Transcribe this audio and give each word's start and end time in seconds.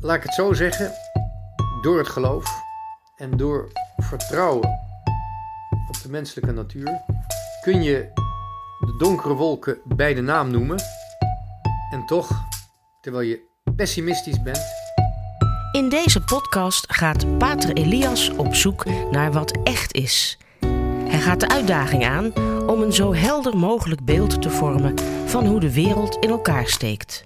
laat 0.00 0.16
ik 0.16 0.22
het 0.22 0.34
zo 0.34 0.52
zeggen, 0.52 0.92
door 1.82 1.98
het 1.98 2.08
geloof 2.08 2.62
en 3.16 3.36
door 3.36 3.72
vertrouwen 3.96 4.68
op 5.88 6.02
de 6.02 6.08
menselijke 6.10 6.52
natuur 6.52 7.02
kun 7.60 7.82
je 7.82 8.10
de 8.78 8.94
donkere 8.98 9.34
wolken 9.34 9.78
bij 9.84 10.14
de 10.14 10.20
naam 10.20 10.50
noemen 10.50 10.78
en 11.90 12.06
toch, 12.06 12.44
terwijl 13.00 13.28
je 13.28 13.40
pessimistisch 13.76 14.42
bent, 14.42 14.60
In 15.72 15.88
deze 15.88 16.20
podcast 16.20 16.92
gaat 16.92 17.38
Pater 17.38 17.72
Elias 17.72 18.30
op 18.30 18.54
zoek 18.54 18.84
naar 19.10 19.32
wat 19.32 19.58
echt 19.64 19.92
is. 19.92 20.38
Hij 21.08 21.20
gaat 21.20 21.40
de 21.40 21.48
uitdaging 21.48 22.06
aan 22.06 22.32
om 22.66 22.82
een 22.82 22.92
zo 22.92 23.14
helder 23.14 23.56
mogelijk 23.56 24.04
beeld 24.04 24.42
te 24.42 24.50
vormen 24.50 24.94
van 25.26 25.46
hoe 25.46 25.60
de 25.60 25.72
wereld 25.72 26.16
in 26.16 26.30
elkaar 26.30 26.66
steekt. 26.66 27.24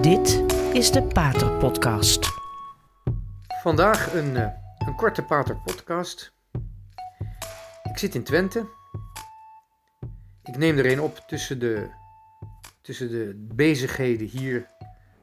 Dit 0.00 0.44
is 0.72 0.90
de 0.90 1.02
Pater 1.02 1.58
Podcast. 1.58 2.26
Vandaag 3.62 4.14
een, 4.14 4.36
eh, 4.36 4.52
een 4.78 4.94
korte 4.96 5.22
Pater 5.22 5.56
podcast. 5.56 6.32
Ik 7.82 7.98
zit 7.98 8.14
in 8.14 8.22
Twente. 8.22 8.66
Ik 10.44 10.56
neem 10.56 10.78
er 10.78 10.86
een 10.86 11.00
op 11.00 11.16
tussen 11.26 11.58
de, 11.58 11.88
tussen 12.80 13.10
de 13.10 13.34
bezigheden 13.54 14.26
hier 14.26 14.66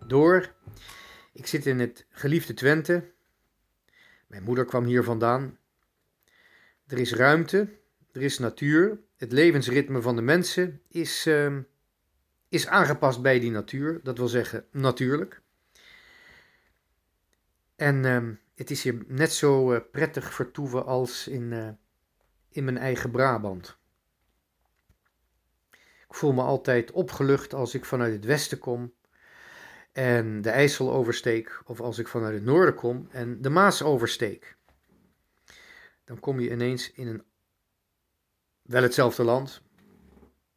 door. 0.08 0.54
Ik 1.34 1.48
zit 1.48 1.66
in 1.66 1.80
het 1.80 2.06
geliefde 2.10 2.54
Twente. 2.54 3.12
Mijn 4.28 4.44
moeder 4.44 4.66
kwam 4.66 4.84
hier 4.84 5.04
vandaan. 5.04 5.58
Er 6.88 6.98
is 6.98 7.14
ruimte, 7.14 7.68
er 8.12 8.22
is 8.22 8.40
natuur. 8.40 9.00
Het 9.18 9.32
levensritme 9.32 10.02
van 10.02 10.16
de 10.16 10.22
mensen 10.22 10.82
is, 10.90 11.26
ehm, 11.26 11.62
is 12.50 12.68
aangepast 12.68 13.22
bij 13.22 13.40
die 13.40 13.52
natuur. 13.52 14.00
Dat 14.04 14.18
wil 14.18 14.28
zeggen, 14.28 14.66
natuurlijk. 14.72 15.42
En 17.76 18.06
ehm, 18.06 18.34
het 18.56 18.72
is 18.72 18.84
hier 18.84 19.04
net 19.08 19.34
zo 19.34 19.72
eh, 19.72 19.82
prettig 19.92 20.34
vertoeven 20.34 20.86
als 20.86 21.28
in, 21.28 21.54
eh, 21.54 21.70
in 22.50 22.64
mijn 22.64 22.78
eigen 22.78 23.12
Brabant. 23.12 23.78
Ik 26.08 26.16
voel 26.16 26.32
me 26.32 26.42
altijd 26.42 26.92
opgelucht 26.92 27.54
als 27.54 27.74
ik 27.74 27.86
vanuit 27.86 28.14
het 28.14 28.26
westen 28.26 28.60
kom 28.60 28.94
en 29.92 30.42
de 30.42 30.50
IJssel 30.50 30.94
oversteek, 30.94 31.62
of 31.66 31.80
als 31.80 31.98
ik 31.98 32.08
vanuit 32.08 32.34
het 32.34 32.44
noorden 32.44 32.76
kom 32.76 33.08
en 33.12 33.42
de 33.42 33.50
Maas 33.50 33.82
oversteek. 33.82 34.58
Dan 36.06 36.20
kom 36.20 36.40
je 36.40 36.52
ineens 36.52 36.92
in 36.92 37.08
een 37.08 37.24
wel 38.62 38.82
hetzelfde 38.82 39.24
land, 39.24 39.62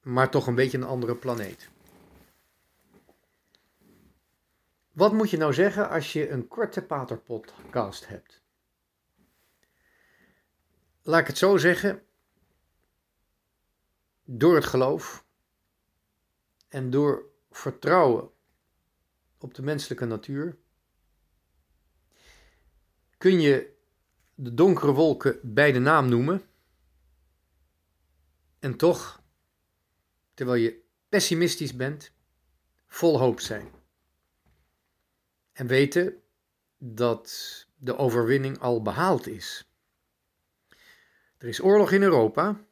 maar 0.02 0.30
toch 0.30 0.46
een 0.46 0.54
beetje 0.54 0.78
een 0.78 0.84
andere 0.84 1.14
planeet. 1.14 1.70
Wat 4.92 5.12
moet 5.12 5.30
je 5.30 5.36
nou 5.36 5.52
zeggen 5.52 5.88
als 5.88 6.12
je 6.12 6.30
een 6.30 6.48
korte 6.48 6.82
paterpodcast 6.82 8.08
hebt? 8.08 8.42
Laat 11.02 11.20
ik 11.20 11.26
het 11.26 11.38
zo 11.38 11.56
zeggen. 11.56 12.02
Door 14.24 14.54
het 14.54 14.64
geloof 14.64 15.24
en 16.68 16.90
door 16.90 17.24
vertrouwen 17.50 18.30
op 19.38 19.54
de 19.54 19.62
menselijke 19.62 20.04
natuur 20.04 20.56
kun 23.18 23.40
je 23.40 23.76
de 24.34 24.54
donkere 24.54 24.92
wolken 24.92 25.40
bij 25.42 25.72
de 25.72 25.78
naam 25.78 26.08
noemen 26.08 26.42
en 28.58 28.76
toch, 28.76 29.22
terwijl 30.34 30.62
je 30.62 30.84
pessimistisch 31.08 31.76
bent, 31.76 32.12
vol 32.86 33.18
hoop 33.18 33.40
zijn. 33.40 33.81
En 35.52 35.66
weten 35.66 36.22
dat 36.78 37.66
de 37.76 37.96
overwinning 37.96 38.58
al 38.58 38.82
behaald 38.82 39.26
is. 39.26 39.66
Er 41.38 41.48
is 41.48 41.60
oorlog 41.60 41.92
in 41.92 42.02
Europa, 42.02 42.64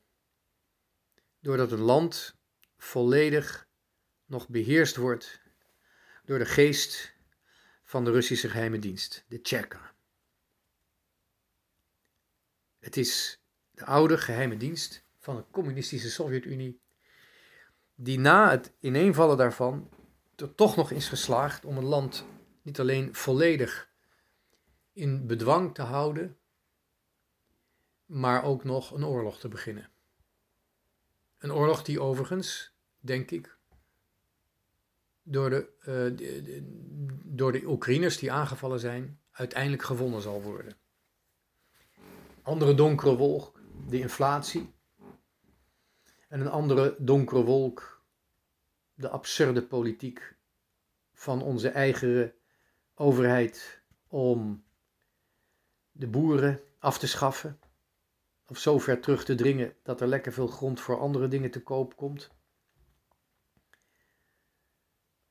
doordat 1.40 1.72
een 1.72 1.80
land 1.80 2.34
volledig 2.76 3.68
nog 4.26 4.48
beheerst 4.48 4.96
wordt 4.96 5.40
door 6.24 6.38
de 6.38 6.46
geest 6.46 7.12
van 7.84 8.04
de 8.04 8.10
Russische 8.10 8.48
geheime 8.48 8.78
dienst, 8.78 9.24
de 9.28 9.40
Tsjechen. 9.40 9.80
Het 12.78 12.96
is 12.96 13.40
de 13.70 13.84
oude 13.84 14.18
geheime 14.18 14.56
dienst 14.56 15.04
van 15.18 15.36
de 15.36 15.44
communistische 15.50 16.10
Sovjet-Unie, 16.10 16.80
die 17.94 18.18
na 18.18 18.50
het 18.50 18.72
ineenvallen 18.80 19.36
daarvan 19.36 19.90
er 20.36 20.54
toch 20.54 20.76
nog 20.76 20.90
is 20.90 21.08
geslaagd 21.08 21.64
om 21.64 21.76
een 21.76 21.84
land 21.84 22.24
niet 22.62 22.80
alleen 22.80 23.14
volledig 23.14 23.90
in 24.92 25.26
bedwang 25.26 25.74
te 25.74 25.82
houden, 25.82 26.38
maar 28.06 28.44
ook 28.44 28.64
nog 28.64 28.90
een 28.90 29.04
oorlog 29.04 29.38
te 29.38 29.48
beginnen. 29.48 29.90
Een 31.38 31.52
oorlog 31.52 31.82
die 31.82 32.00
overigens, 32.00 32.74
denk 32.98 33.30
ik, 33.30 33.58
door 35.22 35.50
de, 35.50 35.72
de, 35.84 36.42
de, 36.42 36.62
door 37.24 37.52
de 37.52 37.66
Oekraïners 37.66 38.18
die 38.18 38.32
aangevallen 38.32 38.80
zijn, 38.80 39.20
uiteindelijk 39.30 39.82
gewonnen 39.82 40.22
zal 40.22 40.42
worden. 40.42 40.76
Andere 42.42 42.74
donkere 42.74 43.16
wolk, 43.16 43.60
de 43.88 43.98
inflatie. 43.98 44.72
En 46.28 46.40
een 46.40 46.50
andere 46.50 46.96
donkere 46.98 47.44
wolk, 47.44 48.04
de 48.94 49.08
absurde 49.08 49.62
politiek 49.62 50.36
van 51.12 51.42
onze 51.42 51.68
eigen 51.68 52.34
overheid 53.00 53.82
om 54.08 54.64
de 55.92 56.06
boeren 56.06 56.60
af 56.78 56.98
te 56.98 57.06
schaffen. 57.06 57.58
Of 58.46 58.58
zo 58.58 58.78
ver 58.78 59.00
terug 59.00 59.24
te 59.24 59.34
dringen 59.34 59.74
dat 59.82 60.00
er 60.00 60.06
lekker 60.06 60.32
veel 60.32 60.46
grond 60.46 60.80
voor 60.80 60.98
andere 60.98 61.28
dingen 61.28 61.50
te 61.50 61.62
koop 61.62 61.96
komt. 61.96 62.30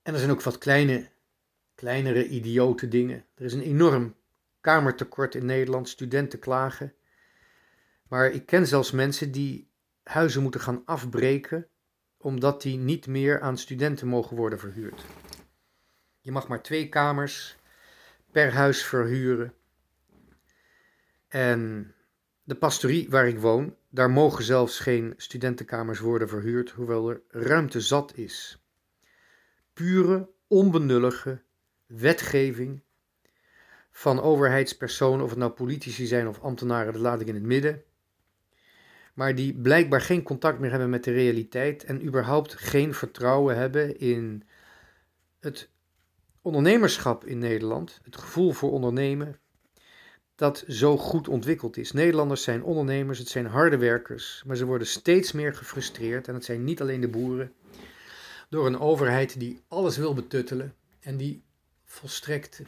En 0.02 0.13
er 0.13 0.19
zijn 0.19 0.31
ook 0.31 0.41
wat 0.41 0.57
kleine, 0.57 1.09
kleinere 1.75 2.28
idiote 2.28 2.88
dingen. 2.88 3.25
Er 3.34 3.46
is 3.46 3.53
een 3.53 3.62
enorm 3.62 4.16
kamertekort 4.62 5.36
in 5.36 5.46
Nederland, 5.46 5.90
studenten 5.90 6.40
klagen. 6.40 6.94
Maar 8.07 8.31
ik 8.31 8.46
ken 8.46 8.68
zelfs 8.68 8.91
mensen 8.91 9.31
die 9.31 9.69
huizen 10.03 10.41
moeten 10.41 10.62
gaan 10.62 10.81
afbreken 10.86 11.68
omdat 12.18 12.62
die 12.62 12.78
niet 12.78 13.07
meer 13.07 13.41
aan 13.41 13.57
studenten 13.57 14.07
mogen 14.07 14.38
worden 14.38 14.59
verhuurd. 14.59 15.06
Je 16.19 16.31
mag 16.31 16.47
maar 16.47 16.62
twee 16.62 16.90
kamers 16.90 17.59
per 18.32 18.52
huis 18.52 18.84
verhuren. 18.84 19.54
En 21.28 21.94
de 22.44 22.56
pastorie 22.56 23.10
waar 23.10 23.28
ik 23.28 23.40
woon, 23.40 23.76
daar 23.90 24.10
mogen 24.10 24.44
zelfs 24.44 24.80
geen 24.80 25.14
studentenkamers 25.18 26.00
worden 26.00 26.30
verhuurd, 26.30 26.70
hoewel 26.70 27.10
er 27.10 27.22
ruimte 27.30 27.82
zat 27.82 28.18
is 28.18 28.60
pure, 29.80 30.30
onbenullige 30.48 31.42
wetgeving 31.86 32.82
van 33.92 34.22
overheidspersonen, 34.22 35.24
of 35.24 35.30
het 35.30 35.40
nou 35.40 35.52
politici 35.52 36.06
zijn 36.06 36.28
of 36.28 36.40
ambtenaren, 36.40 36.94
dat 36.94 37.02
laat 37.02 37.22
ik 37.22 37.28
in 37.28 37.34
het 37.34 37.44
midden. 37.44 37.84
Maar 39.14 39.36
die 39.36 39.54
blijkbaar 39.54 40.02
geen 40.02 40.24
contact 40.24 40.60
meer 40.60 40.70
hebben 40.70 40.90
met 40.90 41.04
de 41.04 41.12
realiteit 41.12 41.84
en 41.84 42.06
überhaupt 42.06 42.54
geen 42.54 42.94
vertrouwen 42.94 43.58
hebben 43.58 44.00
in 44.00 44.44
het 45.40 45.70
ondernemerschap 46.50 47.26
in 47.26 47.40
Nederland, 47.40 48.00
het 48.04 48.18
gevoel 48.18 48.52
voor 48.52 48.72
ondernemen, 48.72 49.40
dat 50.36 50.64
zo 50.68 50.98
goed 50.98 51.28
ontwikkeld 51.28 51.78
is. 51.78 51.92
Nederlanders 51.92 52.44
zijn 52.44 52.64
ondernemers, 52.64 53.20
het 53.20 53.28
zijn 53.28 53.46
harde 53.46 53.78
werkers, 53.78 54.44
maar 54.46 54.56
ze 54.56 54.66
worden 54.66 54.88
steeds 54.88 55.32
meer 55.32 55.56
gefrustreerd 55.56 56.28
en 56.28 56.34
het 56.34 56.46
zijn 56.46 56.64
niet 56.64 56.82
alleen 56.82 57.02
de 57.02 57.08
boeren 57.08 57.54
door 58.50 58.66
een 58.66 58.80
overheid 58.80 59.40
die 59.40 59.62
alles 59.68 59.98
wil 59.98 60.14
betuttelen 60.14 60.75
en 61.00 61.18
die 61.18 61.44
volstrekt 61.86 62.62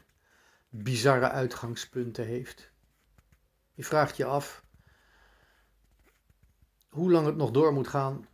bizarre 0.69 1.30
uitgangspunten 1.30 2.25
heeft. 2.25 2.72
Je 3.74 3.83
vraagt 3.83 4.18
je 4.18 4.25
af 4.25 4.63
hoe 6.89 7.12
lang 7.12 7.25
het 7.25 7.36
nog 7.36 7.51
door 7.51 7.74
moet 7.74 7.88
gaan 7.88 8.28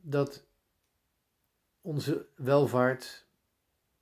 dat 0.00 0.44
onze 1.80 2.26
welvaart, 2.36 3.26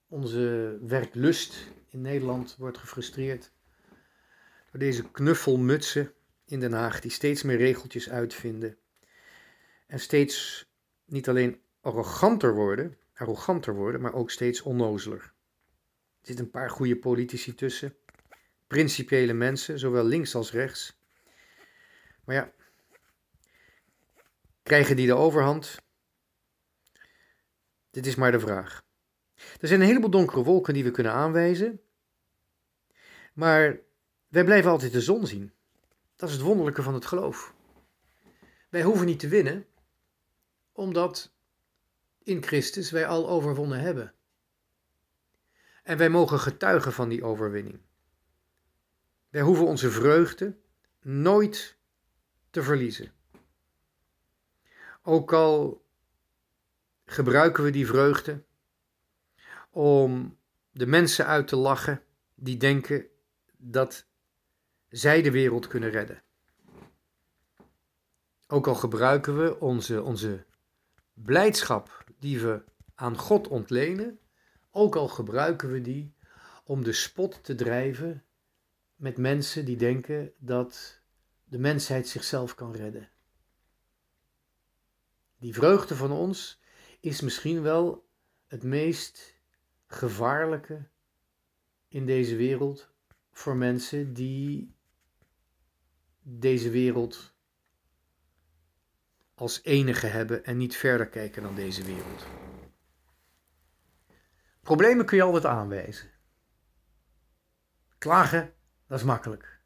onze 0.09 0.79
werklust 0.81 1.57
in 1.89 2.01
Nederland 2.01 2.57
wordt 2.59 2.79
gefrustreerd 2.79 3.53
door 4.71 4.81
deze 4.81 5.11
knuffelmutsen 5.11 6.13
in 6.45 6.61
Den 6.61 6.73
Haag 6.73 7.01
die 7.01 7.11
steeds 7.11 7.43
meer 7.43 7.57
regeltjes 7.57 8.11
uitvinden 8.11 8.79
en 9.87 10.01
steeds 10.01 10.67
niet 11.05 11.29
alleen 11.29 11.61
arroganter 11.81 12.55
worden, 12.55 12.99
arroganter 13.15 13.75
worden, 13.75 14.01
maar 14.01 14.15
ook 14.15 14.31
steeds 14.31 14.63
onnozeler. 14.63 15.21
Er 15.21 16.27
zitten 16.27 16.45
een 16.45 16.51
paar 16.51 16.71
goede 16.71 16.97
politici 16.97 17.55
tussen, 17.55 17.97
principiële 18.67 19.33
mensen, 19.33 19.79
zowel 19.79 20.05
links 20.05 20.35
als 20.35 20.53
rechts. 20.53 21.01
Maar 22.25 22.35
ja, 22.35 22.53
krijgen 24.63 24.97
die 24.97 25.07
de 25.07 25.15
overhand? 25.15 25.77
Dit 27.91 28.07
is 28.07 28.15
maar 28.15 28.33
de 28.33 28.41
vraag. 28.41 28.87
Er 29.61 29.69
zijn 29.69 29.81
een 29.81 29.87
heleboel 29.87 30.11
donkere 30.11 30.43
wolken 30.43 30.75
die 30.75 30.85
we 30.85 30.91
kunnen 30.91 31.13
aanwijzen, 31.13 31.81
Maar 33.33 33.79
wij 34.29 34.45
blijven 34.45 34.71
altijd 34.71 34.93
de 34.93 35.01
zon 35.01 35.27
zien. 35.27 35.53
Dat 36.17 36.29
is 36.29 36.35
het 36.35 36.45
wonderlijke 36.45 36.83
van 36.83 36.95
het 36.95 37.07
geloof. 37.07 37.55
Wij 38.69 38.83
hoeven 38.83 39.07
niet 39.07 39.19
te 39.19 39.29
winnen, 39.29 39.67
omdat 40.73 41.33
in 42.23 42.43
Christus 42.43 42.91
wij 42.91 43.07
al 43.07 43.29
overwonnen 43.29 43.81
hebben. 43.81 44.15
En 45.83 45.99
wij 45.99 46.09
mogen 46.09 46.39
getuigen 46.39 46.93
van 46.93 47.09
die 47.09 47.25
overwinning. 47.25 47.81
Wij 49.29 49.43
hoeven 49.43 49.67
onze 49.67 49.91
vreugde 49.91 50.57
nooit 51.01 51.77
te 52.51 52.63
verliezen. 52.63 53.13
Ook 55.03 55.33
al 55.33 55.87
gebruiken 57.05 57.65
we 57.65 57.71
die 57.71 57.87
vreugde 57.87 58.45
om 59.71 60.39
de 60.71 60.87
mensen 60.87 61.27
uit 61.27 61.49
te 61.49 61.57
lachen 61.57 62.03
die 62.35 62.57
denken 62.57 63.07
dat 63.57 64.07
zij 64.89 65.23
de 65.23 65.31
wereld 65.31 65.67
kunnen 65.67 65.91
redden. 65.91 66.23
Ook 68.47 68.67
al 68.67 68.75
gebruiken 68.75 69.39
we 69.39 69.61
onze, 69.61 70.03
onze 70.03 70.45
blijdschap 71.13 72.05
die 72.19 72.41
we 72.41 72.63
aan 72.95 73.19
God 73.19 73.49
ontlenen, 73.49 74.19
ook 74.71 74.97
al 74.97 75.09
gebruiken 75.09 75.73
we 75.73 75.81
die 75.81 76.15
om 76.65 76.85
de 76.85 76.93
spot 76.93 77.45
te 77.45 77.55
drijven 77.55 78.25
met 78.97 79.19
mensen 79.19 79.65
die 79.65 79.77
denken 79.77 80.33
dat 80.39 81.01
de 81.45 81.59
mensheid 81.59 82.09
zichzelf 82.09 82.55
kan 82.55 82.73
redden. 82.73 83.11
Die 85.39 85.55
vreugde 85.55 85.97
van 85.97 86.11
ons 86.11 86.61
is 87.01 87.21
misschien 87.21 87.63
wel 87.63 88.09
het 88.47 88.63
meest 88.63 89.38
gevaarlijke 89.89 90.89
in 91.89 92.07
deze 92.07 92.37
wereld 92.37 92.91
voor 93.33 93.57
mensen 93.57 94.13
die 94.13 94.77
deze 96.23 96.71
wereld 96.71 97.35
als 99.35 99.63
enige 99.63 100.07
hebben 100.07 100.45
en 100.45 100.57
niet 100.57 100.77
verder 100.77 101.09
kijken 101.09 101.43
dan 101.43 101.55
deze 101.55 101.85
wereld. 101.85 102.27
Problemen 104.61 105.07
kun 105.07 105.17
je 105.17 105.23
altijd 105.23 105.45
aanwijzen. 105.45 106.11
Klagen, 107.99 108.55
dat 108.87 108.99
is 108.99 109.05
makkelijk. 109.05 109.61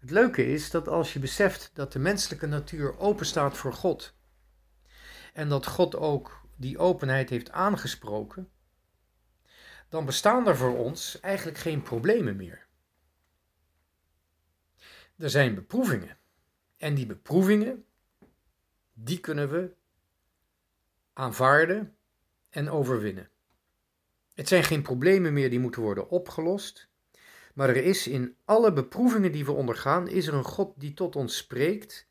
Het 0.00 0.10
leuke 0.10 0.46
is 0.46 0.70
dat 0.70 0.88
als 0.88 1.12
je 1.12 1.18
beseft 1.18 1.70
dat 1.74 1.92
de 1.92 1.98
menselijke 1.98 2.46
natuur 2.46 2.98
open 2.98 3.26
staat 3.26 3.56
voor 3.56 3.72
God 3.72 4.14
en 5.32 5.48
dat 5.48 5.66
God 5.66 5.96
ook 5.96 6.40
die 6.56 6.78
openheid 6.78 7.30
heeft 7.30 7.50
aangesproken, 7.50 8.50
dan 9.90 10.04
bestaan 10.04 10.46
er 10.48 10.56
voor 10.56 10.76
ons 10.76 11.20
eigenlijk 11.20 11.58
geen 11.58 11.82
problemen 11.82 12.36
meer. 12.36 12.66
Er 15.16 15.30
zijn 15.30 15.54
beproevingen. 15.54 16.16
En 16.76 16.94
die 16.94 17.06
beproevingen, 17.06 17.84
die 18.92 19.20
kunnen 19.20 19.50
we 19.50 19.74
aanvaarden 21.12 21.96
en 22.50 22.70
overwinnen. 22.70 23.30
Het 24.34 24.48
zijn 24.48 24.64
geen 24.64 24.82
problemen 24.82 25.32
meer 25.32 25.50
die 25.50 25.58
moeten 25.58 25.82
worden 25.82 26.08
opgelost, 26.08 26.88
maar 27.54 27.68
er 27.68 27.84
is 27.84 28.06
in 28.06 28.36
alle 28.44 28.72
beproevingen 28.72 29.32
die 29.32 29.44
we 29.44 29.52
ondergaan, 29.52 30.08
is 30.08 30.26
er 30.26 30.34
een 30.34 30.44
God 30.44 30.80
die 30.80 30.94
tot 30.94 31.16
ons 31.16 31.36
spreekt 31.36 32.06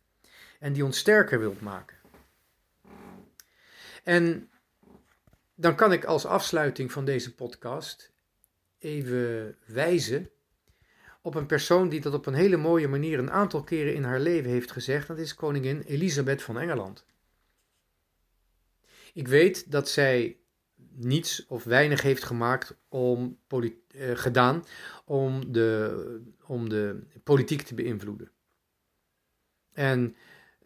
en 0.59 0.73
die 0.73 0.85
ons 0.85 0.97
sterker 0.97 1.39
wilt 1.39 1.61
maken. 1.61 1.97
En 4.03 4.48
dan 5.59 5.75
kan 5.75 5.91
ik 5.91 6.05
als 6.05 6.25
afsluiting 6.25 6.91
van 6.91 7.05
deze 7.05 7.35
podcast 7.35 8.11
even 8.77 9.55
wijzen 9.65 10.29
op 11.21 11.35
een 11.35 11.45
persoon 11.45 11.89
die 11.89 12.01
dat 12.01 12.13
op 12.13 12.25
een 12.25 12.33
hele 12.33 12.57
mooie 12.57 12.87
manier 12.87 13.19
een 13.19 13.31
aantal 13.31 13.63
keren 13.63 13.93
in 13.93 14.03
haar 14.03 14.19
leven 14.19 14.51
heeft 14.51 14.71
gezegd. 14.71 15.07
Dat 15.07 15.17
is 15.17 15.35
koningin 15.35 15.81
Elisabeth 15.81 16.43
van 16.43 16.59
Engeland. 16.59 17.05
Ik 19.13 19.27
weet 19.27 19.71
dat 19.71 19.89
zij 19.89 20.37
niets 20.91 21.45
of 21.45 21.63
weinig 21.63 22.01
heeft 22.01 22.23
gemaakt 22.23 22.75
om 22.89 23.37
eh, 23.47 24.11
gedaan 24.13 24.63
om 25.05 25.51
de, 25.51 26.21
om 26.45 26.69
de 26.69 27.03
politiek 27.23 27.61
te 27.61 27.75
beïnvloeden. 27.75 28.31
En 29.73 30.15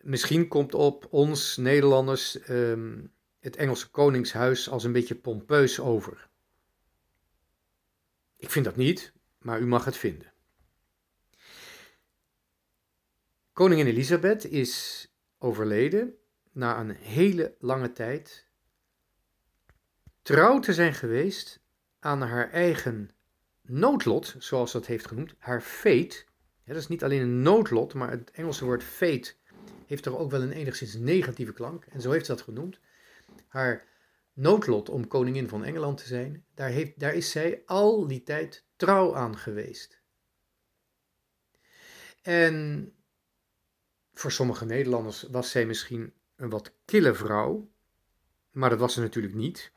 misschien 0.02 0.48
komt 0.48 0.74
op 0.74 1.08
ons 1.10 1.58
Nederlanders 1.58 2.40
ehm, 2.40 3.00
het 3.44 3.56
Engelse 3.56 3.90
koningshuis 3.90 4.70
als 4.70 4.84
een 4.84 4.92
beetje 4.92 5.16
pompeus 5.16 5.80
over. 5.80 6.30
Ik 8.36 8.50
vind 8.50 8.66
dat 8.66 8.76
niet, 8.76 9.14
maar 9.38 9.60
u 9.60 9.66
mag 9.66 9.86
het 9.86 9.98
vinden. 9.98 10.32
Koningin 13.54 13.88
Elisabeth 13.88 14.46
is 14.46 15.08
overleden 15.38 16.16
na 16.52 16.80
een 16.80 16.90
hele 16.90 17.56
lange 17.60 17.92
tijd 17.92 18.48
trouw 20.22 20.60
te 20.60 20.74
zijn 20.74 20.94
geweest 20.94 21.60
aan 22.00 22.22
haar 22.22 22.52
eigen 22.52 23.10
noodlot, 23.62 24.36
zoals 24.40 24.72
dat 24.72 24.86
heeft 24.86 25.08
genoemd, 25.08 25.36
haar 25.38 25.62
fate. 25.62 26.26
dat 26.66 26.76
is 26.76 26.88
niet 26.88 27.04
alleen 27.04 27.22
een 27.22 27.42
noodlot, 27.42 27.94
maar 27.94 28.10
het 28.10 28.32
Engelse 28.32 28.66
woord 28.66 28.84
fate 28.84 29.34
heeft 29.88 30.06
er 30.06 30.18
ook 30.18 30.32
wel 30.32 30.42
een 30.42 30.52
enigszins 30.52 30.94
negatieve 30.94 31.54
klank. 31.54 31.86
En 31.86 32.02
zo 32.02 32.12
heeft 32.12 32.26
ze 32.26 32.32
dat 32.32 32.42
genoemd 32.42 32.80
haar 33.54 33.88
noodlot 34.34 34.90
om 34.90 35.08
koningin 35.08 35.50
van 35.50 35.64
Engeland 35.64 35.98
te 35.98 36.08
zijn, 36.08 36.46
daar, 36.54 36.70
heeft, 36.70 37.00
daar 37.00 37.14
is 37.14 37.32
zij 37.32 37.64
al 37.66 38.08
die 38.08 38.24
tijd 38.24 38.66
trouw 38.76 39.16
aan 39.16 39.38
geweest. 39.38 40.02
En 42.22 42.90
voor 44.14 44.32
sommige 44.32 44.66
Nederlanders 44.66 45.24
was 45.24 45.52
zij 45.52 45.66
misschien 45.66 46.14
een 46.36 46.50
wat 46.50 46.74
kille 46.86 47.14
vrouw, 47.14 47.72
maar 48.52 48.70
dat 48.70 48.80
was 48.80 48.94
ze 48.94 49.02
natuurlijk 49.02 49.34
niet. 49.34 49.72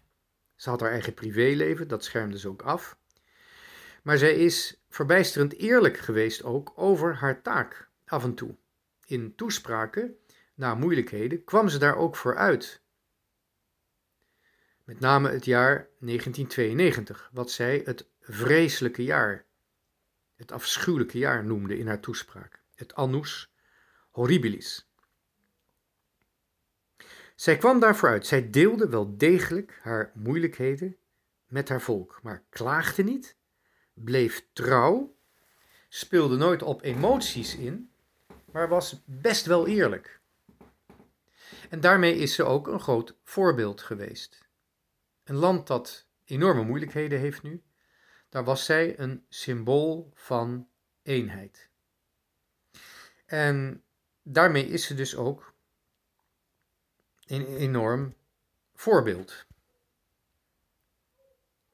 Ze 0.55 0.71
had 0.71 0.81
haar 0.81 0.91
eigen 0.91 1.15
privéleven, 1.15 1.89
dat 1.89 2.05
schermde 2.05 2.39
ze 2.39 2.49
ook 2.49 2.63
af. 2.63 2.99
Maar 4.03 4.19
zij 4.19 4.35
is 4.35 4.85
verbijsterend 4.89 5.53
eerlijk 5.53 5.97
geweest 5.97 6.43
ook 6.43 6.73
over 6.75 7.15
haar 7.15 7.43
taak 7.43 7.91
af 8.05 8.25
en 8.25 8.35
toe. 8.35 8.57
In 9.07 9.35
toespraken, 9.35 10.17
na 10.55 10.75
moeilijkheden, 10.75 11.45
kwam 11.45 11.69
ze 11.69 11.79
daar 11.79 11.97
ook 11.97 12.17
voor 12.17 12.37
uit 12.37 12.85
met 14.87 15.01
name 15.01 15.31
het 15.31 15.45
jaar 15.45 15.89
1992, 15.99 17.31
wat 17.33 17.51
zij 17.51 17.83
het 17.85 18.07
vreselijke 18.21 19.05
jaar, 19.05 19.45
het 20.37 20.53
afschuwelijke 20.53 21.19
jaar 21.19 21.45
noemde 21.45 21.79
in 21.79 21.87
haar 21.87 22.01
toespraak, 22.01 22.63
het 22.75 22.95
annus 22.95 23.53
horribilis. 24.11 24.91
Zij 27.35 27.57
kwam 27.57 27.81
daarvoor 27.81 28.09
uit, 28.09 28.27
zij 28.27 28.51
deelde 28.51 28.89
wel 28.89 29.17
degelijk 29.17 29.79
haar 29.83 30.11
moeilijkheden 30.15 30.97
met 31.47 31.69
haar 31.69 31.83
volk, 31.83 32.21
maar 32.23 32.45
klaagde 32.49 33.03
niet, 33.03 33.37
bleef 33.95 34.47
trouw, 34.53 35.17
speelde 35.89 36.37
nooit 36.37 36.63
op 36.63 36.83
emoties 36.83 37.57
in, 37.57 37.91
maar 38.53 38.69
was 38.69 39.03
best 39.05 39.47
wel 39.47 39.67
eerlijk. 39.67 40.21
En 41.71 41.81
daarmee 41.81 42.17
is 42.17 42.35
ze 42.35 42.45
ook 42.45 42.67
een 42.67 42.81
groot 42.81 43.17
voorbeeld 43.23 43.83
geweest. 43.83 44.46
Een 45.27 45.37
land 45.37 45.67
dat 45.67 46.07
enorme 46.25 46.63
moeilijkheden 46.63 47.19
heeft 47.19 47.43
nu, 47.43 47.63
daar 48.29 48.45
was 48.45 48.65
zij 48.65 48.99
een 48.99 49.27
symbool 49.29 50.11
van 50.15 50.69
eenheid. 51.03 51.69
En 53.27 53.85
daarmee 54.23 54.69
is 54.69 54.87
ze 54.87 54.95
dus 54.95 55.17
ook 55.17 55.55
een 57.27 57.47
enorm 57.47 58.15
voorbeeld. 58.75 59.47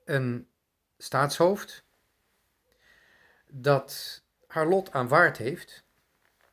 Een 0.04 0.49
staatshoofd 0.99 1.85
dat 3.47 4.23
haar 4.47 4.66
lot 4.66 4.92
aanvaard 4.92 5.37
heeft 5.37 5.85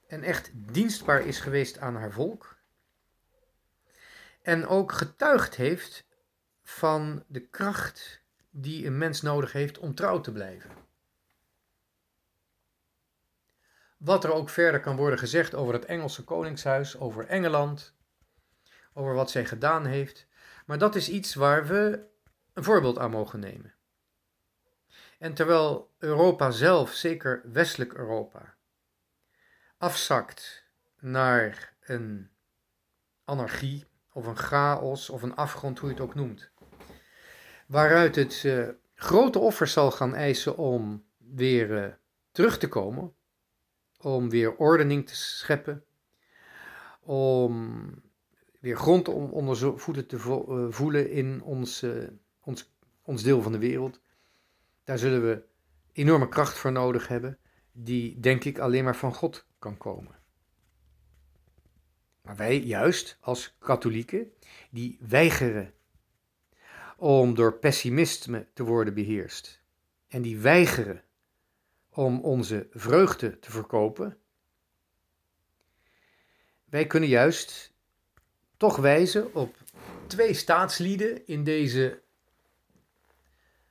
en 0.08 0.24
echt 0.24 0.52
dienstbaar 0.54 1.22
is 1.22 1.40
geweest 1.40 1.78
aan 1.78 1.96
haar 1.96 2.12
volk. 2.12 2.58
En 4.42 4.68
ook 4.68 4.92
getuigd 4.92 5.56
heeft 5.56 6.08
van 6.70 7.24
de 7.28 7.48
kracht 7.48 8.22
die 8.50 8.86
een 8.86 8.98
mens 8.98 9.22
nodig 9.22 9.52
heeft 9.52 9.78
om 9.78 9.96
trouw 9.96 10.22
te 10.22 10.32
blijven. 10.32 10.72
Wat 13.98 14.24
er 14.24 14.34
ook 14.34 14.50
verder 14.50 14.80
kan 14.80 14.96
worden 14.96 15.20
gezegd 15.20 15.56
over 15.56 15.74
het 15.74 15.86
Engelse 15.86 16.24
Koningshuis, 16.24 16.98
over 16.98 17.28
Engeland, 17.28 17.94
over 18.94 19.14
wat 19.14 19.32
zij 19.32 19.46
gedaan 19.46 19.86
heeft, 19.86 20.28
maar 20.66 20.78
dat 20.78 20.96
is 20.96 21.10
iets 21.10 21.34
waar 21.34 21.68
we 21.68 22.06
een 22.54 22.64
voorbeeld 22.64 22.98
aan 22.98 23.12
mogen 23.12 23.40
nemen. 23.40 23.74
En 25.20 25.34
terwijl 25.34 25.94
Europa 25.98 26.52
zelf, 26.52 26.92
zeker 26.92 27.42
westelijk 27.44 27.94
Europa, 27.94 28.56
afzakt 29.78 30.66
naar 31.00 31.74
een 31.80 32.30
anarchie 33.26 33.86
of 34.12 34.26
een 34.26 34.38
chaos 34.38 35.10
of 35.10 35.22
een 35.22 35.36
afgrond, 35.36 35.80
hoe 35.80 35.90
je 35.90 35.96
het 35.96 36.04
ook 36.04 36.16
noemt, 36.16 36.52
waaruit 37.70 38.16
het 38.16 38.44
uh, 38.46 38.68
grote 38.96 39.40
offers 39.40 39.74
zal 39.74 39.92
gaan 39.92 40.16
eisen 40.16 40.58
om 40.58 41.06
weer 41.18 41.70
uh, 41.70 41.94
terug 42.32 42.58
te 42.58 42.68
komen, 42.68 43.14
om 44.02 44.30
weer 44.30 44.56
ordening 44.56 45.08
te 45.08 45.16
scheppen, 45.16 45.84
om 47.00 47.84
weer 48.60 48.78
grond 48.78 49.08
om 49.08 49.32
onder 49.32 49.80
voeten 49.80 50.08
te 50.08 50.20
vo 50.20 50.68
voelen 50.72 51.12
in 51.12 51.42
ons, 51.42 51.86
ons, 52.44 52.74
ons 53.02 53.24
deel 53.24 53.42
van 53.42 53.52
de 53.52 53.58
wereld. 53.58 54.02
Daar 54.84 54.98
zullen 54.98 55.22
we 55.22 55.44
enorme 55.92 56.30
kracht 56.30 56.58
voor 56.58 56.72
nodig 56.72 57.08
hebben, 57.08 57.38
die 57.72 58.20
denk 58.20 58.44
ik 58.44 58.60
alleen 58.60 58.84
maar 58.84 58.96
van 58.96 59.14
God 59.14 59.46
kan 59.60 59.78
komen. 59.78 60.16
Maar 62.22 62.36
wij 62.36 62.60
juist 62.60 63.18
als 63.20 63.56
katholieken, 63.60 64.32
die 64.70 64.98
weigeren 65.02 65.74
om 67.00 67.36
door 67.36 67.54
pessimisme 67.54 68.48
te 68.54 68.64
worden 68.64 68.94
beheerst. 68.94 69.62
En 70.08 70.22
die 70.22 70.38
weigeren 70.38 71.04
om 71.90 72.22
onze 72.22 72.68
vreugde 72.72 73.40
te 73.40 73.52
verkopen. 73.52 74.18
Wij 76.66 76.88
kunnen 76.88 77.10
juist 77.10 77.74
toch 78.58 78.78
wijzen 78.78 79.36
op 79.36 79.58
twee 80.08 80.34
staatslieden 80.34 81.28
in 81.28 81.44
deze 81.44 82.02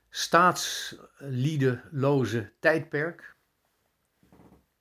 staatsliedenloze 0.09 2.51
tijdperk. 2.59 3.35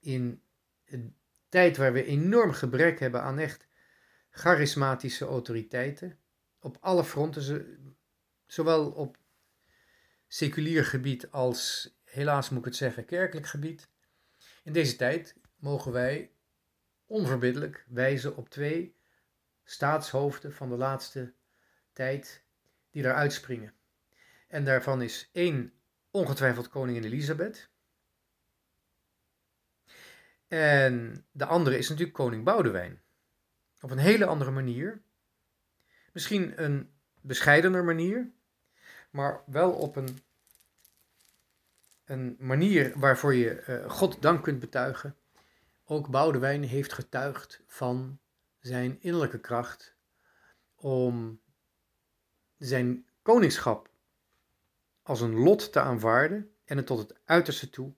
In 0.01 0.43
een 0.85 1.17
tijd 1.49 1.77
waar 1.77 1.93
we 1.93 2.05
enorm 2.05 2.53
gebrek 2.53 3.01
hebben 3.01 3.23
aan 3.23 3.39
echt 3.39 3.67
charismatische 4.31 5.25
autoriteiten. 5.25 6.19
Op 6.61 6.77
alle 6.81 7.05
fronten, 7.05 7.88
zowel 8.49 8.91
op 8.91 9.19
seculier 10.27 10.85
gebied 10.85 11.31
als, 11.31 11.91
helaas 12.05 12.49
moet 12.49 12.59
ik 12.59 12.65
het 12.65 12.77
zeggen, 12.77 13.05
kerkelijk 13.05 13.47
gebied. 13.47 13.89
In 14.63 14.73
deze 14.73 14.97
tijd 14.97 15.35
mogen 15.57 15.93
wij 15.93 16.33
onverbiddelijk 17.07 17.85
wijzen 17.89 18.37
op 18.37 18.49
twee 18.49 18.97
staatshoofden 19.65 20.53
van 20.53 20.69
de 20.69 20.77
laatste 20.77 21.33
tijd 21.93 22.45
die 22.91 23.03
daar 23.03 23.15
uitspringen. 23.15 23.73
En 24.49 24.65
daarvan 24.65 25.03
is 25.03 25.31
één 25.33 25.73
ongetwijfeld 26.11 26.69
koningin 26.69 27.05
Elisabeth. 27.05 27.71
En 30.49 31.25
de 31.31 31.45
andere 31.45 31.79
is 31.79 31.89
natuurlijk 31.89 32.17
koning 32.17 32.45
Boudewijn. 32.45 33.03
Op 33.81 33.91
een 33.91 33.99
hele 33.99 34.27
andere 34.27 34.51
manier. 34.51 35.03
Misschien 36.13 36.63
een 36.65 36.93
bescheidener 37.21 37.85
manier, 37.85 38.31
maar 39.19 39.43
wel 39.47 39.73
op 39.73 39.97
een, 39.97 40.19
een 42.05 42.37
manier 42.39 42.93
waarvoor 42.99 43.35
je 43.35 43.65
uh, 43.69 43.91
God 43.91 44.23
dank 44.23 44.43
kunt 44.43 44.61
betuigen. 44.61 45.17
Ook 45.85 46.09
Boudewijn 46.09 46.63
heeft 46.63 46.93
getuigd 46.93 47.63
van 47.67 48.19
zijn 48.61 48.97
innerlijke 49.01 49.41
kracht 49.41 49.97
om 50.75 51.41
zijn 52.59 53.07
koningschap 53.23 53.91
als 55.03 55.21
een 55.21 55.35
lot 55.35 55.73
te 55.73 55.81
aanvaarden 55.81 56.55
en 56.65 56.77
het 56.77 56.87
tot 56.87 56.99
het 56.99 57.19
uiterste 57.25 57.71
toe 57.71 57.93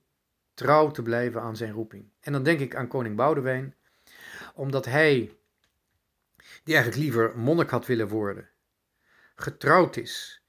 trouw 0.53 0.91
te 0.91 1.01
blijven 1.01 1.41
aan 1.41 1.55
zijn 1.55 1.71
roeping. 1.71 2.11
En 2.19 2.31
dan 2.31 2.43
denk 2.43 2.59
ik 2.59 2.75
aan 2.75 2.87
koning 2.87 3.15
Boudewijn, 3.15 3.75
omdat 4.53 4.85
hij, 4.85 5.37
die 6.63 6.75
eigenlijk 6.75 7.03
liever 7.03 7.37
monnik 7.37 7.69
had 7.69 7.85
willen 7.85 8.07
worden, 8.07 8.49
getrouwd 9.35 9.97
is 9.97 10.40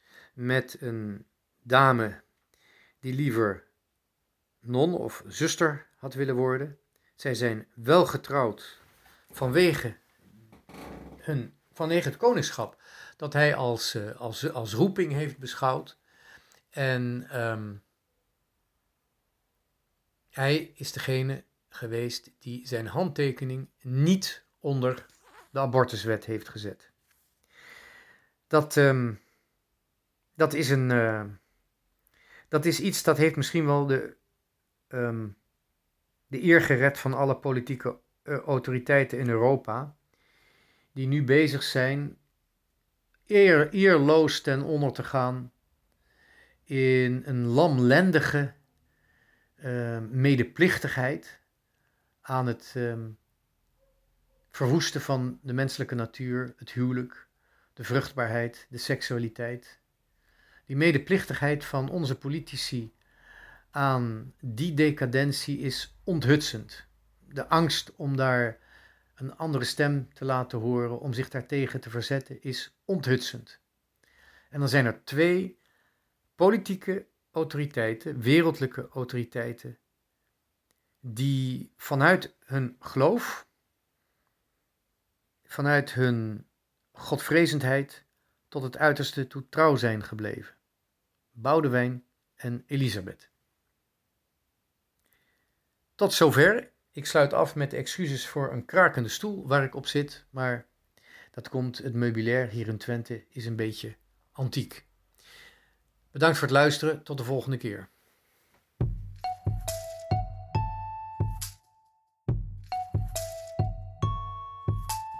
met 0.47 0.77
een 0.81 1.27
dame 1.63 2.21
die 3.01 3.15
liever 3.15 3.65
non 4.61 4.95
of 4.95 5.23
zuster 5.27 5.87
had 5.97 6.15
willen 6.15 6.35
worden. 6.35 6.79
Zij 7.15 7.35
zijn 7.35 7.67
wel 7.75 8.07
getrouwd 8.07 8.81
vanwege, 9.31 9.97
hun, 11.17 11.55
vanwege 11.73 12.09
het 12.09 12.17
koningschap 12.17 12.83
dat 13.17 13.33
hij 13.33 13.55
als, 13.55 13.95
uh, 13.95 14.21
als, 14.21 14.53
als 14.53 14.73
roeping 14.73 15.13
heeft 15.13 15.39
beschouwd. 15.39 15.99
En 16.71 17.29
um, 17.43 17.83
hij 20.31 20.73
is 20.75 20.93
degene 20.93 21.45
geweest 21.69 22.31
die 22.39 22.67
zijn 22.67 22.87
handtekening 22.87 23.69
niet 23.81 24.45
onder 24.59 25.07
de 25.51 25.59
abortuswet 25.59 26.25
heeft 26.25 26.49
gezet. 26.49 26.91
Dat, 28.47 28.77
um, 28.77 29.22
dat, 30.35 30.55
is, 30.55 30.71
een, 30.71 30.91
uh, 30.91 31.25
dat 32.49 32.65
is 32.65 32.81
iets 32.81 33.03
dat 33.03 33.17
heeft 33.17 33.37
misschien 33.37 33.67
wel 33.67 33.87
de, 33.87 34.17
um, 34.89 35.37
de 36.27 36.43
eer 36.43 36.61
gered 36.61 36.99
van 36.99 37.15
alle 37.15 37.37
politieke 37.37 37.99
uh, 38.25 38.39
autoriteiten 38.39 39.19
in 39.19 39.29
Europa, 39.29 39.97
die 40.93 41.07
nu 41.07 41.25
bezig 41.25 41.63
zijn 41.63 42.17
eer, 43.27 43.71
eerloos 43.71 44.41
ten 44.41 44.63
onder 44.63 44.93
te 44.93 45.05
gaan 45.05 45.53
in 46.65 47.23
een 47.25 47.47
lamlendige 47.47 48.55
uh, 49.65 49.99
medeplichtigheid 49.99 51.41
aan 52.21 52.47
het 52.47 52.75
uh, 52.77 52.95
verwoesten 54.51 55.01
van 55.01 55.39
de 55.43 55.53
menselijke 55.53 55.95
natuur, 55.95 56.55
het 56.57 56.71
huwelijk, 56.71 57.29
de 57.73 57.85
vruchtbaarheid, 57.85 58.67
de 58.71 58.79
seksualiteit. 58.79 59.81
Die 60.67 60.77
medeplichtigheid 60.77 61.65
van 61.65 61.91
onze 61.91 62.19
politici 62.19 62.95
aan 63.71 64.35
die 64.41 64.75
decadentie 64.75 65.59
is 65.59 65.97
onthutsend. 66.05 66.87
De 67.29 67.49
angst 67.49 67.93
om 67.97 68.17
daar 68.17 68.59
een 69.15 69.37
andere 69.37 69.65
stem 69.65 70.13
te 70.13 70.25
laten 70.25 70.59
horen, 70.59 71.01
om 71.01 71.13
zich 71.13 71.29
daartegen 71.29 71.81
te 71.81 71.91
verzetten, 71.91 72.43
is 72.43 72.77
onthutsend. 72.85 73.61
En 74.51 74.59
dan 74.59 74.69
zijn 74.69 74.87
er 74.87 75.05
twee 75.05 75.61
politieke 76.35 77.07
autoriteiten, 77.31 78.21
wereldlijke 78.21 78.89
autoriteiten, 78.89 79.79
die 81.01 81.73
vanuit 81.77 82.35
hun 82.45 82.77
geloof, 82.81 83.47
vanuit 85.45 85.93
hun 85.93 86.47
godvrezendheid 86.93 88.05
tot 88.53 88.63
het 88.63 88.79
uiterste 88.79 89.27
toe 89.27 89.49
trouw 89.49 89.77
zijn 89.77 90.05
gebleven. 90.05 90.55
Boudewijn 91.31 92.05
en 92.35 92.65
Elisabeth. 92.67 93.31
Tot 95.95 96.13
zover. 96.13 96.71
Ik 96.91 97.07
sluit 97.07 97.33
af 97.33 97.55
met 97.55 97.73
excuses 97.73 98.27
voor 98.27 98.53
een 98.53 98.65
krakende 98.65 99.09
stoel 99.09 99.47
waar 99.47 99.65
ik 99.65 99.75
op 99.75 99.87
zit, 99.87 100.25
maar 100.31 100.67
dat 101.31 101.49
komt, 101.49 101.79
het 101.79 101.95
meubilair 101.95 102.49
hier 102.49 102.69
in 102.69 102.79
Twente 102.79 103.25
is 103.29 103.47
een 103.47 103.57
beetje 103.57 103.97
antiek. 104.33 104.87
Bedankt 106.11 106.39
voor 106.39 106.49
het 106.49 106.57
luisteren. 106.57 107.03
Tot 107.03 107.19
de 107.19 107.25
volgende 107.25 107.57
keer. 107.57 107.89